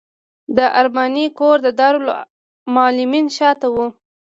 [0.55, 3.75] د ارماني کور د دارالمعلمین شاته و.